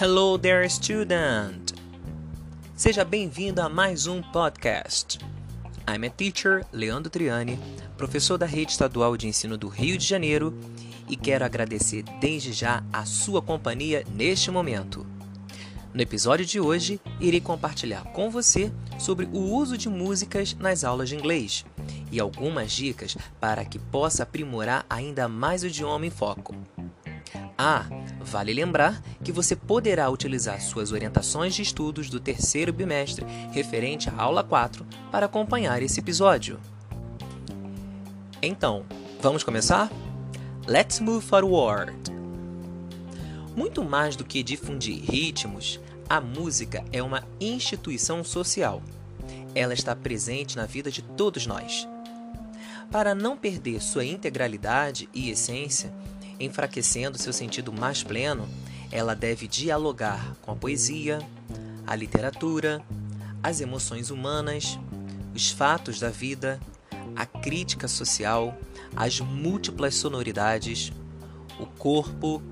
[0.00, 1.72] Hello there, student!
[2.76, 5.18] Seja bem-vindo a mais um podcast.
[5.88, 7.58] I'm a teacher, Leandro Triani,
[7.96, 10.56] professor da Rede Estadual de Ensino do Rio de Janeiro,
[11.08, 15.04] e quero agradecer desde já a sua companhia neste momento.
[15.92, 21.08] No episódio de hoje, irei compartilhar com você sobre o uso de músicas nas aulas
[21.08, 21.66] de inglês
[22.12, 26.54] e algumas dicas para que possa aprimorar ainda mais o idioma em foco.
[27.60, 27.84] Ah,
[28.28, 34.22] vale lembrar que você poderá utilizar suas orientações de estudos do terceiro bimestre referente à
[34.22, 36.60] aula 4 para acompanhar esse episódio.
[38.40, 38.84] Então,
[39.20, 39.90] vamos começar?
[40.66, 41.92] Let's move forward!
[43.56, 48.80] Muito mais do que difundir ritmos, a música é uma instituição social.
[49.54, 51.88] Ela está presente na vida de todos nós.
[52.90, 55.92] Para não perder sua integralidade e essência,
[56.40, 58.48] enfraquecendo seu sentido mais pleno,
[58.90, 61.18] ela deve dialogar com a poesia,
[61.86, 62.82] a literatura,
[63.42, 64.78] as emoções humanas,
[65.34, 66.60] os fatos da vida,
[67.14, 68.56] a crítica social,
[68.96, 70.92] as múltiplas sonoridades,
[71.58, 72.42] o corpo,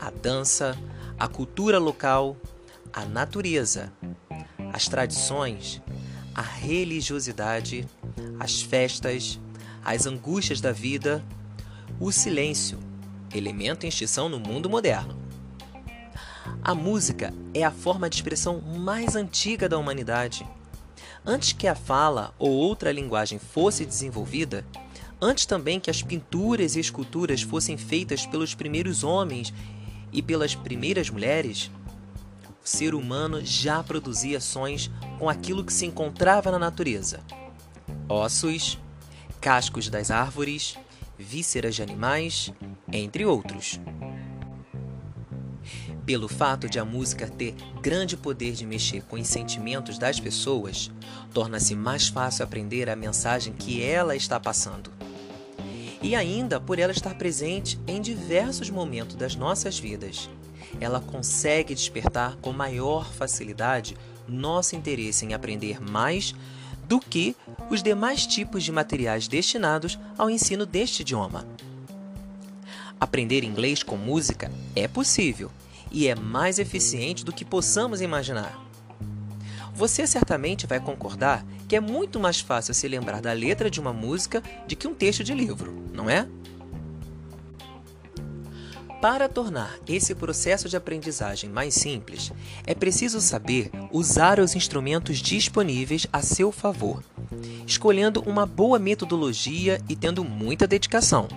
[0.00, 0.78] a dança,
[1.18, 2.36] a cultura local,
[2.92, 3.92] a natureza,
[4.72, 5.82] as tradições,
[6.34, 7.86] a religiosidade,
[8.38, 9.38] as festas,
[9.84, 11.24] as angústias da vida,
[12.00, 12.78] o silêncio,
[13.34, 15.18] elemento em extinção no mundo moderno.
[16.62, 20.46] A música é a forma de expressão mais antiga da humanidade.
[21.24, 24.64] Antes que a fala ou outra linguagem fosse desenvolvida,
[25.20, 29.52] antes também que as pinturas e esculturas fossem feitas pelos primeiros homens
[30.12, 31.70] e pelas primeiras mulheres,
[32.64, 37.20] o ser humano já produzia sons com aquilo que se encontrava na natureza:
[38.08, 38.78] ossos,
[39.40, 40.78] cascos das árvores,
[41.24, 42.52] vísceras de animais,
[42.92, 43.80] entre outros.
[46.04, 50.90] Pelo fato de a música ter grande poder de mexer com os sentimentos das pessoas,
[51.32, 54.92] torna-se mais fácil aprender a mensagem que ela está passando.
[56.02, 60.28] E ainda por ela estar presente em diversos momentos das nossas vidas,
[60.78, 63.96] ela consegue despertar com maior facilidade
[64.28, 66.34] nosso interesse em aprender mais
[66.86, 67.34] do que
[67.70, 71.46] os demais tipos de materiais destinados ao ensino deste idioma.
[73.00, 75.50] Aprender inglês com música é possível
[75.90, 78.58] e é mais eficiente do que possamos imaginar.
[79.74, 83.92] Você certamente vai concordar que é muito mais fácil se lembrar da letra de uma
[83.92, 86.28] música do que um texto de livro, não é?
[89.04, 92.32] Para tornar esse processo de aprendizagem mais simples,
[92.66, 97.04] é preciso saber usar os instrumentos disponíveis a seu favor,
[97.66, 101.28] escolhendo uma boa metodologia e tendo muita dedicação.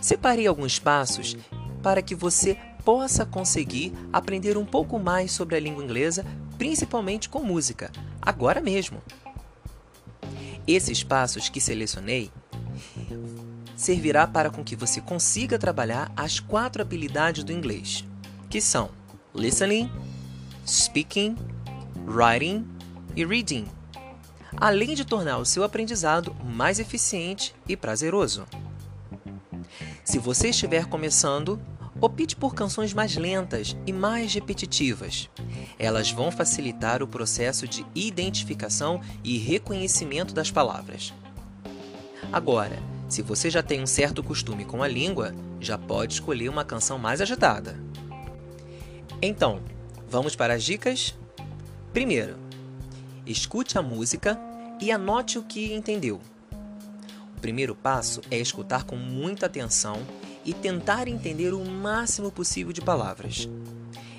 [0.00, 1.36] Separei alguns passos
[1.82, 6.24] para que você possa conseguir aprender um pouco mais sobre a língua inglesa,
[6.56, 7.90] principalmente com música,
[8.22, 9.02] agora mesmo.
[10.68, 12.30] Esses passos que selecionei
[13.76, 18.04] servirá para com que você consiga trabalhar as quatro habilidades do inglês,
[18.48, 18.90] que são
[19.34, 19.90] listening,
[20.66, 21.36] speaking,
[22.06, 22.66] writing
[23.16, 23.66] e reading,
[24.56, 28.46] além de tornar o seu aprendizado mais eficiente e prazeroso.
[30.04, 31.60] Se você estiver começando,
[32.00, 35.28] opte por canções mais lentas e mais repetitivas.
[35.78, 41.12] Elas vão facilitar o processo de identificação e reconhecimento das palavras.
[42.32, 42.78] Agora,
[43.14, 46.98] se você já tem um certo costume com a língua, já pode escolher uma canção
[46.98, 47.80] mais agitada.
[49.22, 49.62] Então,
[50.08, 51.14] vamos para as dicas?
[51.92, 52.36] Primeiro,
[53.24, 54.36] escute a música
[54.80, 56.20] e anote o que entendeu.
[57.36, 60.04] O primeiro passo é escutar com muita atenção
[60.44, 63.48] e tentar entender o máximo possível de palavras.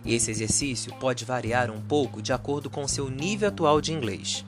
[0.06, 4.46] Esse exercício pode variar um pouco de acordo com seu nível atual de inglês.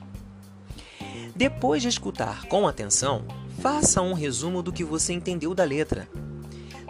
[1.36, 3.26] Depois de escutar com atenção,
[3.60, 6.08] Faça um resumo do que você entendeu da letra.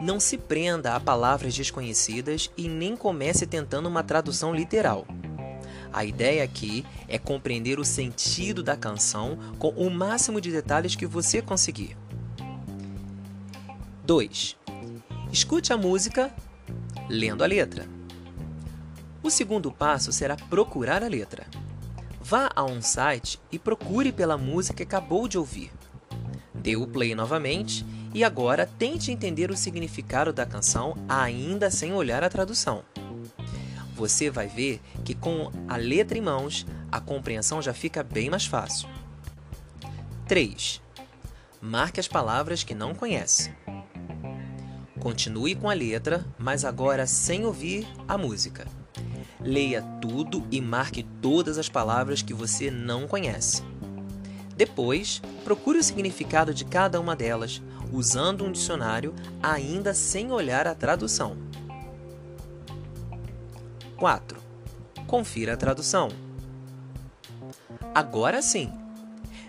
[0.03, 5.06] Não se prenda a palavras desconhecidas e nem comece tentando uma tradução literal.
[5.91, 11.06] A ideia aqui é compreender o sentido da canção com o máximo de detalhes que
[11.06, 11.97] você conseguir.
[14.05, 14.56] 2.
[15.32, 16.31] Escute a música
[17.09, 17.87] lendo a letra.
[19.23, 21.47] O segundo passo será procurar a letra.
[22.20, 25.78] Vá a um site e procure pela música que acabou de ouvir.
[26.62, 27.84] Dê o play novamente
[28.14, 32.82] e agora tente entender o significado da canção ainda sem olhar a tradução.
[33.94, 38.46] Você vai ver que com a letra em mãos, a compreensão já fica bem mais
[38.46, 38.88] fácil.
[40.26, 40.81] 3.
[41.60, 43.52] Marque as palavras que não conhece.
[45.00, 48.66] Continue com a letra, mas agora sem ouvir a música.
[49.40, 53.62] Leia tudo e marque todas as palavras que você não conhece.
[54.58, 57.62] Depois, procure o significado de cada uma delas,
[57.93, 61.37] usando um dicionário, ainda sem olhar a tradução.
[63.96, 64.40] 4.
[65.06, 66.08] Confira a tradução.
[67.94, 68.72] Agora sim!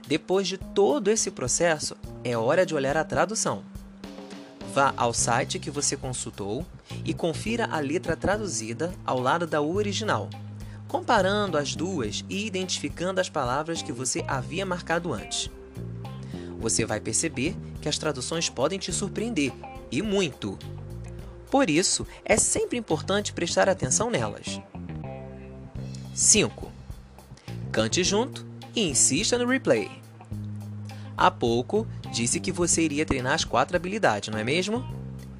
[0.08, 3.64] Depois de todo esse processo, é hora de olhar a tradução.
[4.76, 6.64] Vá ao site que você consultou
[7.04, 10.30] e confira a letra traduzida ao lado da original,
[10.90, 15.50] comparando as duas e identificando as palavras que você havia marcado antes.
[16.60, 19.54] Você vai perceber que as traduções podem te surpreender
[19.92, 20.58] e muito.
[21.50, 24.60] Por isso, é sempre importante prestar atenção nelas.
[26.14, 26.72] 5.
[27.72, 28.46] Cante junto
[28.76, 29.90] e insista no replay.
[31.16, 34.84] Há pouco disse que você iria treinar as quatro habilidades, não é mesmo?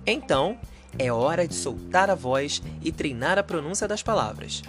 [0.06, 0.60] Então,
[0.98, 4.62] é hora de soltar a voz e treinar a pronúncia das palavras.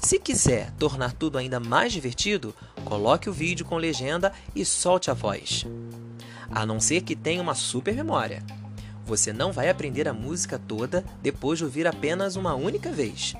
[0.00, 2.54] Se quiser tornar tudo ainda mais divertido,
[2.84, 5.66] coloque o vídeo com legenda e solte a voz.
[6.50, 8.42] A não ser que tenha uma super memória.
[9.04, 13.34] Você não vai aprender a música toda depois de ouvir apenas uma única vez.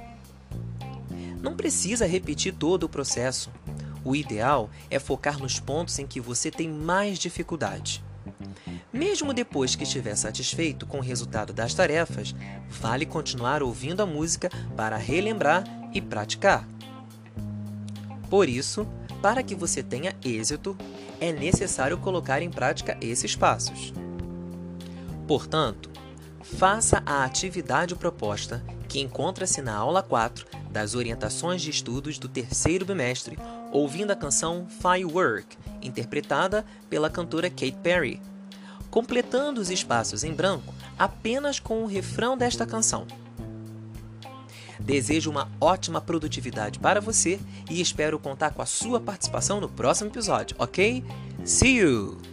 [1.41, 3.51] Não precisa repetir todo o processo.
[4.05, 8.05] O ideal é focar nos pontos em que você tem mais dificuldade.
[8.93, 12.35] Mesmo depois que estiver satisfeito com o resultado das tarefas,
[12.69, 16.67] vale continuar ouvindo a música para relembrar e praticar.
[18.29, 18.87] Por isso,
[19.21, 20.77] para que você tenha êxito,
[21.21, 23.93] é necessário colocar em prática esses passos.
[25.27, 25.91] Portanto,
[26.43, 32.85] faça a atividade proposta que encontra-se na aula 4 das orientações de estudos do terceiro
[32.85, 33.39] bimestre,
[33.71, 38.21] ouvindo a canção Firework, interpretada pela cantora Kate Perry,
[38.91, 43.07] completando os espaços em branco apenas com o refrão desta canção.
[44.85, 47.39] Desejo uma ótima produtividade para você
[47.71, 51.05] e espero contar com a sua participação no próximo episódio, ok?
[51.45, 52.30] See you!